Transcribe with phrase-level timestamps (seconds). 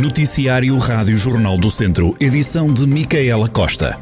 [0.00, 3.98] Noticiário Rádio Jornal do Centro, edição de Micaela Costa.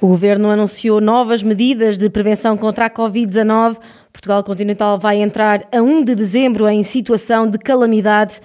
[0.00, 3.76] O governo anunciou novas medidas de prevenção contra a Covid-19.
[4.10, 8.40] Portugal Continental vai entrar a 1 de dezembro em situação de calamidade.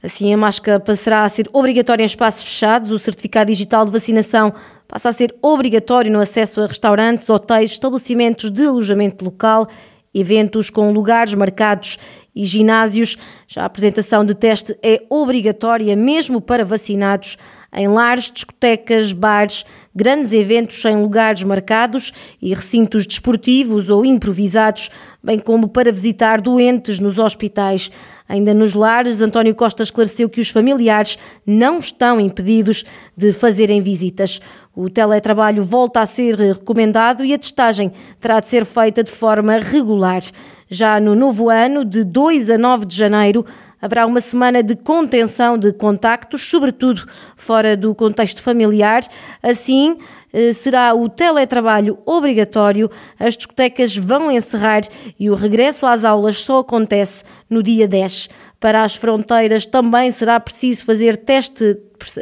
[0.00, 4.54] Assim, a máscara passará a ser obrigatória em espaços fechados, o certificado digital de vacinação
[4.86, 9.66] passa a ser obrigatório no acesso a restaurantes, hotéis, estabelecimentos de alojamento local,
[10.14, 11.98] eventos com lugares marcados
[12.34, 13.16] e ginásios.
[13.48, 17.36] Já a apresentação de teste é obrigatória mesmo para vacinados
[17.74, 19.64] em lares, discotecas, bares,
[19.94, 24.90] grandes eventos em lugares marcados e recintos desportivos ou improvisados,
[25.22, 27.90] bem como para visitar doentes nos hospitais.
[28.28, 32.84] Ainda nos lares, António Costa esclareceu que os familiares não estão impedidos
[33.16, 34.40] de fazerem visitas.
[34.74, 39.58] O teletrabalho volta a ser recomendado e a testagem terá de ser feita de forma
[39.58, 40.22] regular.
[40.68, 43.44] Já no novo ano, de 2 a 9 de janeiro,
[43.84, 49.02] haverá uma semana de contenção de contactos, sobretudo fora do contexto familiar.
[49.42, 49.98] Assim,
[50.32, 54.80] eh, será o teletrabalho obrigatório, as discotecas vão encerrar
[55.20, 58.30] e o regresso às aulas só acontece no dia 10.
[58.64, 61.76] Para as fronteiras também será preciso fazer teste,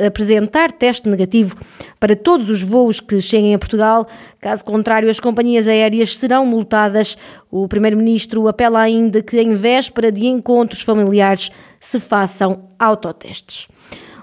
[0.05, 1.57] apresentar teste negativo
[2.01, 4.09] para todos os voos que cheguem a Portugal.
[4.41, 7.17] Caso contrário, as companhias aéreas serão multadas.
[7.48, 13.69] O Primeiro-Ministro apela ainda que, em véspera de encontros familiares, se façam autotestes.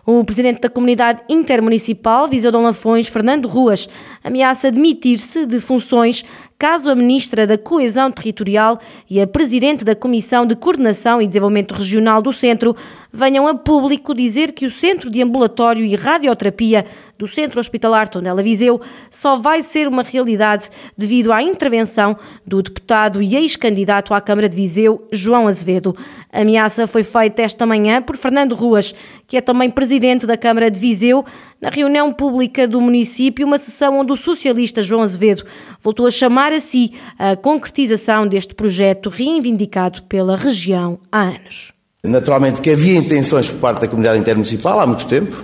[0.05, 3.87] O presidente da comunidade intermunicipal, Viseu Dom Lafões, Fernando Ruas,
[4.21, 6.25] ameaça demitir-se de funções
[6.59, 8.77] caso a ministra da Coesão Territorial
[9.09, 12.75] e a presidente da Comissão de Coordenação e Desenvolvimento Regional do Centro
[13.13, 16.85] venham a público dizer que o Centro de Ambulatório e Radioterapia
[17.17, 23.21] do Centro Hospitalar Tondela Viseu só vai ser uma realidade devido à intervenção do deputado
[23.21, 25.95] e ex-candidato à Câmara de Viseu, João Azevedo.
[26.31, 28.93] A ameaça foi feita esta manhã por Fernando Ruas,
[29.25, 31.25] que é também presidente da Câmara de Viseu,
[31.61, 35.43] na reunião pública do município, uma sessão onde o socialista João Azevedo
[35.81, 41.73] voltou a chamar a si a concretização deste projeto reivindicado pela região há anos.
[42.03, 45.35] Naturalmente que havia intenções por parte da comunidade intermunicipal há muito tempo.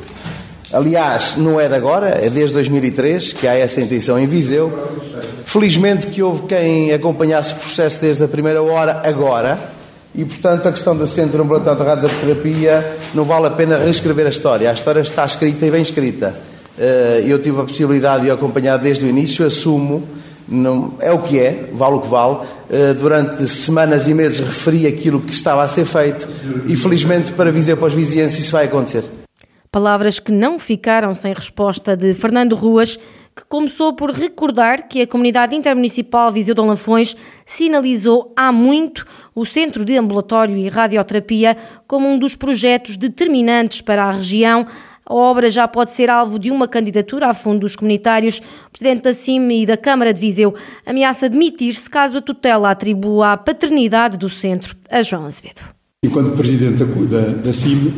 [0.72, 4.72] Aliás, não é de agora, é desde 2003 que há essa intenção em Viseu.
[5.44, 9.75] Felizmente que houve quem acompanhasse o processo desde a primeira hora, agora,
[10.18, 14.30] e portanto a questão do Centro Ambulatório de Radioterapia não vale a pena reescrever a
[14.30, 14.70] história.
[14.70, 16.36] A história está escrita e bem escrita.
[16.78, 20.04] Eh, eu tive a possibilidade de acompanhar desde o início, assumo
[20.48, 22.36] não, é o que é, vale o que vale.
[22.36, 26.28] Uh, durante semanas e meses referi aquilo que estava a ser feito
[26.66, 29.04] e felizmente para Viseu para os vizinhos isso vai acontecer.
[29.72, 32.98] Palavras que não ficaram sem resposta de Fernando Ruas,
[33.36, 39.46] que começou por recordar que a comunidade intermunicipal Viseu Dom Lafões sinalizou há muito o
[39.46, 44.66] Centro de Ambulatório e Radioterapia como um dos projetos determinantes para a região
[45.08, 48.40] a obra já pode ser alvo de uma candidatura a fundos comunitários.
[48.40, 53.34] O Presidente da CIM e da Câmara de Viseu ameaça demitir-se caso a tutela atribua
[53.34, 55.62] a paternidade do centro a João Azevedo.
[56.04, 57.94] Enquanto Presidente da, da, da CIM,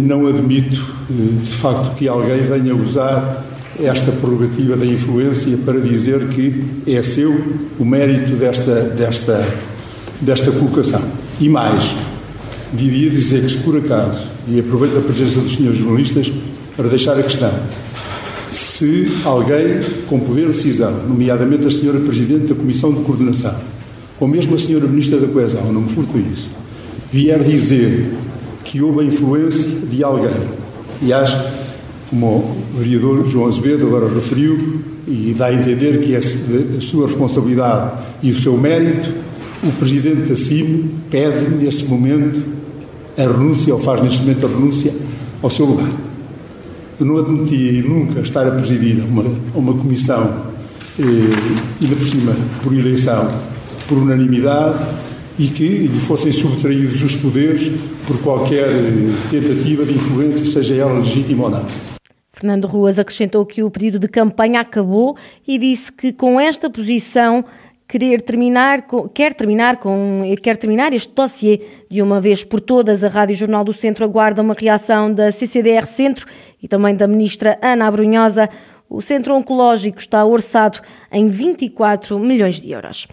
[0.00, 0.80] não admito
[1.10, 3.44] eh, de facto que alguém venha usar
[3.82, 7.34] esta prerrogativa da influência para dizer que é seu
[7.78, 9.46] o mérito desta, desta,
[10.20, 11.02] desta colocação.
[11.40, 11.94] E mais,
[12.72, 16.32] diria dizer que se por acaso e aproveito a presença dos senhores jornalistas
[16.76, 17.52] para deixar a questão.
[18.50, 23.54] Se alguém com poder de decisão, nomeadamente a senhora Presidente da Comissão de Coordenação,
[24.20, 26.48] ou mesmo a senhora Ministra da Coesão, não me furto isso,
[27.12, 28.12] vier dizer
[28.64, 30.30] que houve a influência de alguém,
[31.02, 31.36] e acho,
[32.08, 37.92] como vereador João Azevedo agora referiu, e dá a entender que é a sua responsabilidade
[38.22, 39.08] e o seu mérito,
[39.62, 42.42] o Presidente da CIM pede, neste momento,
[43.16, 44.94] a renúncia, ou faz neste momento a renúncia
[45.42, 45.90] ao seu lugar.
[46.98, 50.42] Eu não admitia nunca estar a presidir uma, uma comissão,
[50.98, 51.02] eh,
[51.82, 53.28] ainda por cima, por eleição,
[53.88, 54.78] por unanimidade,
[55.38, 57.70] e que lhe fossem subtraídos os poderes
[58.06, 61.95] por qualquer eh, tentativa de influência, seja ela legítima ou não.
[62.38, 65.16] Fernando Ruas acrescentou que o período de campanha acabou
[65.48, 67.42] e disse que com esta posição
[67.88, 73.02] querer terminar quer terminar com quer terminar este dossiê de uma vez por todas.
[73.02, 76.26] A Rádio Jornal do Centro aguarda uma reação da CCDR Centro
[76.62, 78.50] e também da ministra Ana Abrunhosa.
[78.86, 80.80] O Centro Oncológico está orçado
[81.10, 83.06] em 24 milhões de euros.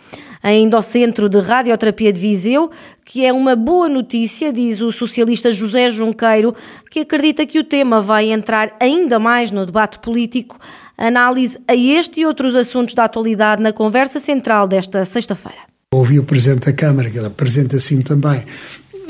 [0.43, 2.69] Ainda ao Centro de Radioterapia de Viseu,
[3.05, 6.53] que é uma boa notícia, diz o socialista José Junqueiro,
[6.91, 10.59] que acredita que o tema vai entrar ainda mais no debate político
[10.97, 15.59] análise a este e outros assuntos da atualidade na conversa central desta sexta-feira.
[15.93, 18.43] Ouvi o Presidente da Câmara, que ele apresenta assim também,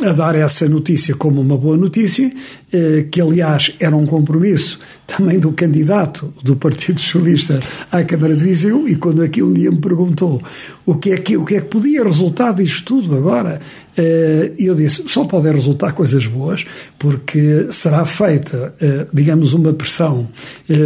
[0.03, 2.31] a dar essa notícia como uma boa notícia,
[2.73, 8.43] eh, que aliás era um compromisso também do candidato do Partido Socialista à Câmara de
[8.43, 10.41] Viseu, e quando aqui um dia me perguntou
[10.85, 13.59] o que é que, o que, é que podia resultar disto tudo agora,
[13.97, 16.65] eh, eu disse, só podem resultar coisas boas,
[16.99, 20.27] porque será feita, eh, digamos, uma pressão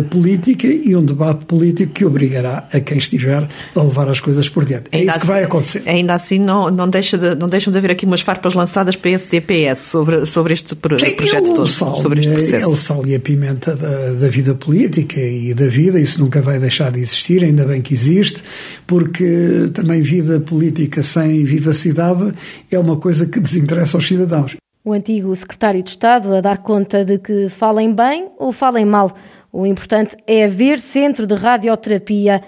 [0.10, 4.66] política e um debate político que obrigará a quem estiver a levar as coisas por
[4.66, 4.86] diante.
[4.92, 5.84] É ainda isso que vai assim, acontecer.
[5.86, 9.80] Ainda assim, não, não, deixa de, não deixam de haver aqui umas farpas lançadas PSD-PS
[9.80, 12.66] sobre, sobre este projeto todo, sal, sobre este processo.
[12.66, 16.42] É o sal e a pimenta da, da vida política e da vida, isso nunca
[16.42, 18.44] vai deixar de existir, ainda bem que existe,
[18.86, 22.34] porque também vida política sem vivacidade
[22.70, 24.58] é uma coisa que desinteressa aos cidadãos.
[24.84, 29.16] O antigo secretário de Estado a dar conta de que falem bem ou falem mal.
[29.50, 32.44] O importante é haver centro de radioterapia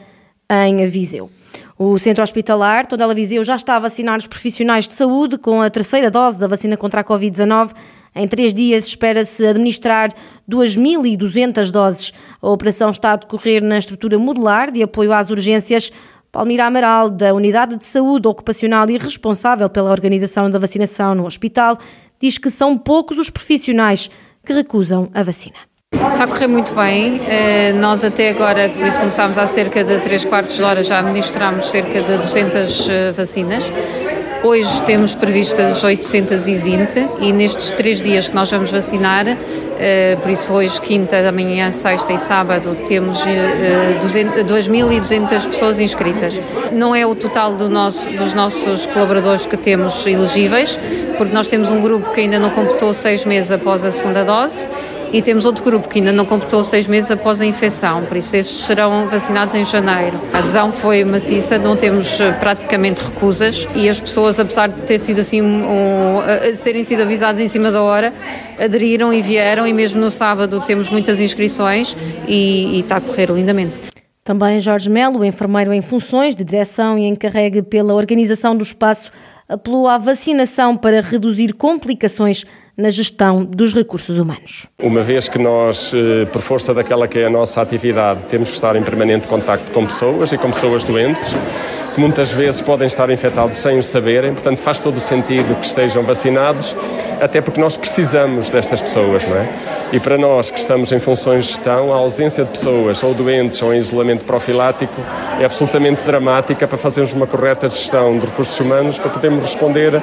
[0.52, 1.30] em Viseu.
[1.78, 5.70] O Centro Hospitalar Tondela Viseu já está a vacinar os profissionais de saúde com a
[5.70, 7.72] terceira dose da vacina contra a Covid-19.
[8.14, 10.12] Em três dias espera-se administrar
[10.50, 12.12] 2.200 doses.
[12.42, 15.90] A operação está a decorrer na estrutura modular de apoio às urgências.
[16.32, 21.78] Palmira Amaral, da Unidade de Saúde Ocupacional e responsável pela organização da vacinação no hospital,
[22.22, 24.10] diz que são poucos os profissionais
[24.46, 25.58] que recusam a vacina.
[25.92, 27.20] Está a correr muito bem.
[27.28, 31.00] Eh, nós até agora, por isso começámos há cerca de 3 quartos de hora, já
[31.00, 33.64] administramos cerca de 200 eh, vacinas.
[34.42, 39.26] Hoje temos previstas 820 e nestes três dias que nós vamos vacinar,
[39.78, 46.40] eh, por isso hoje, quinta, amanhã, sexta e sábado, temos 2.200 pessoas inscritas.
[46.72, 50.80] Não é o total do nosso, dos nossos colaboradores que temos elegíveis,
[51.18, 54.66] porque nós temos um grupo que ainda não completou seis meses após a segunda dose
[55.12, 58.36] e temos outro grupo que ainda não completou seis meses após a infecção, por isso
[58.36, 60.20] estes serão vacinados em janeiro.
[60.34, 65.00] A adesão foi maciça, não temos eh, praticamente recusas e as pessoas, apesar de ter
[65.00, 66.20] sido assim, um,
[66.56, 68.14] serem sido avisadas em cima da hora,
[68.60, 71.96] aderiram e vieram e mesmo no sábado temos muitas inscrições
[72.28, 73.82] e, e está a correr lindamente.
[74.24, 79.12] Também Jorge Melo, enfermeiro em funções de direção e encarregue pela organização do espaço,
[79.48, 82.46] apelou à vacinação para reduzir complicações
[82.80, 84.66] na gestão dos recursos humanos.
[84.82, 88.56] Uma vez que nós, eh, por força daquela que é a nossa atividade, temos que
[88.56, 91.36] estar em permanente contacto com pessoas e com pessoas doentes,
[91.94, 95.66] que muitas vezes podem estar infectados sem o saberem, portanto faz todo o sentido que
[95.66, 96.74] estejam vacinados,
[97.20, 99.50] até porque nós precisamos destas pessoas, não é?
[99.92, 103.62] E para nós que estamos em funções de gestão, a ausência de pessoas ou doentes
[103.62, 105.02] ou em isolamento profilático
[105.38, 110.02] é absolutamente dramática para fazermos uma correta gestão de recursos humanos para podermos responder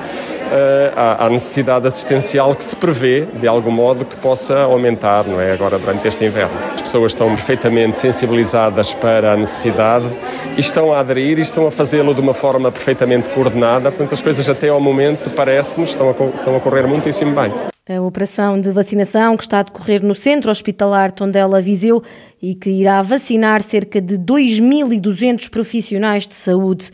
[0.94, 5.52] à, necessidade assistencial que se prevê, de algum modo, que possa aumentar, não é?
[5.52, 6.54] Agora, durante este inverno.
[6.74, 10.06] As pessoas estão perfeitamente sensibilizadas para a necessidade
[10.56, 13.90] e estão a aderir e estão a fazê-lo de uma forma perfeitamente coordenada.
[13.90, 17.52] Portanto, as coisas até ao momento, parece-nos, estão, estão a correr muitíssimo bem.
[17.88, 22.02] A operação de vacinação que está a decorrer no Centro Hospitalar Tondela Viseu
[22.42, 26.90] e que irá vacinar cerca de 2.200 profissionais de saúde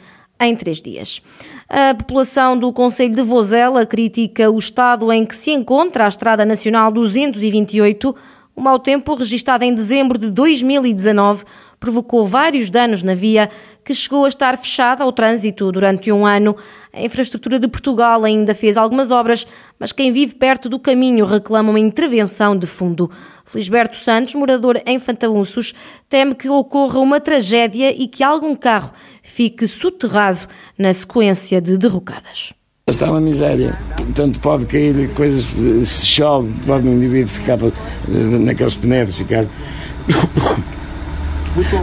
[0.47, 1.23] em três dias.
[1.69, 6.45] A população do Conselho de Vozela critica o estado em que se encontra a Estrada
[6.45, 8.15] Nacional 228.
[8.55, 11.45] O mau tempo, registado em dezembro de 2019,
[11.83, 13.51] provocou vários danos na via,
[13.85, 16.57] que chegou a estar fechada ao trânsito durante um ano.
[16.93, 19.45] A infraestrutura de Portugal ainda fez algumas obras,
[19.81, 23.11] mas quem vive perto do caminho reclama uma intervenção de fundo.
[23.45, 25.75] Felisberto Santos, morador em Fantaunços,
[26.09, 30.47] teme que ocorra uma tragédia e que algum carro fique soterrado
[30.79, 32.53] na sequência de derrocadas.
[32.87, 33.77] Está uma miséria.
[33.97, 35.47] Portanto, pode cair coisas,
[35.85, 37.59] se chove, pode um indivíduo ficar
[38.07, 39.47] naqueles pneus, ficar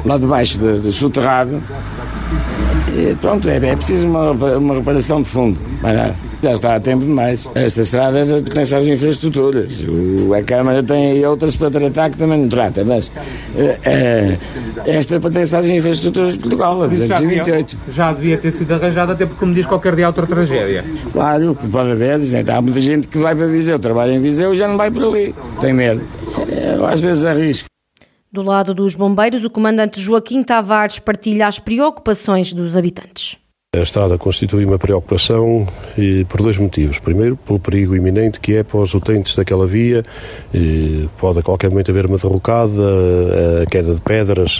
[0.06, 1.62] lá debaixo do, do soterrado.
[2.96, 5.58] E pronto, é, é preciso uma, uma reparação de fundo.
[6.42, 7.48] Já está a tempo demais.
[7.54, 9.84] Esta estrada pertence às infraestruturas.
[9.88, 14.40] O, a Câmara tem outras para tratar que também não trata, mas uh, uh,
[14.86, 17.78] esta pertence às infraestruturas de Portugal, a 228.
[17.88, 20.86] Já, já devia ter sido arranjada, até porque me diz qualquer dia outra tragédia.
[21.12, 22.22] Claro, pode haver.
[22.22, 24.90] Gente, há muita gente que vai para Viseu, trabalha em Viseu e já não vai
[24.90, 25.36] por ali.
[25.60, 26.02] Tem medo.
[26.48, 27.70] Eu, às vezes arrisco.
[28.32, 33.38] Do lado dos bombeiros, o comandante Joaquim Tavares partilha as preocupações dos habitantes.
[33.76, 36.98] A estrada constitui uma preocupação e, por dois motivos.
[36.98, 40.04] Primeiro, pelo perigo iminente que é para os utentes daquela via.
[40.52, 42.82] E pode a qualquer momento haver uma derrocada,
[43.62, 44.60] a queda de pedras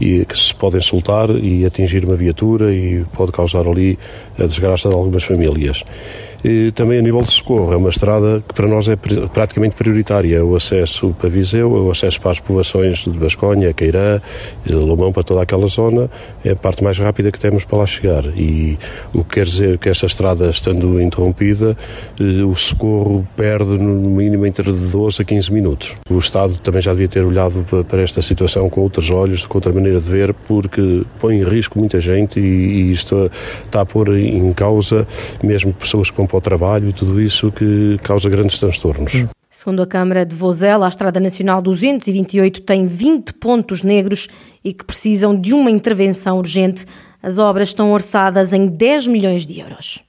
[0.00, 3.98] e, que se podem soltar e atingir uma viatura e pode causar ali
[4.38, 5.84] a desgraça de algumas famílias.
[6.44, 10.44] E também a nível de socorro, é uma estrada que para nós é praticamente prioritária.
[10.44, 14.20] O acesso para Viseu, o acesso para as povoações de Basconha, Queirã,
[14.66, 16.10] Lomão, para toda aquela zona,
[16.44, 18.21] é a parte mais rápida que temos para lá chegar.
[18.30, 18.78] E
[19.12, 21.76] o que quer dizer que esta estrada, estando interrompida,
[22.20, 25.96] eh, o socorro perde no mínimo entre 12 a 15 minutos.
[26.10, 29.72] O Estado também já devia ter olhado para esta situação com outros olhos, com outra
[29.72, 33.30] maneira de ver, porque põe em risco muita gente e, isto
[33.64, 35.06] está a pôr em causa
[35.42, 39.24] mesmo pessoas que vão para o trabalho e tudo isso que causa grandes transtornos.
[39.54, 44.26] Segundo a Câmara de Vozela, a Estrada Nacional 228 tem 20 pontos negros
[44.64, 46.86] e que precisam de uma intervenção urgente.
[47.22, 50.00] As obras estão orçadas em 10 milhões de euros.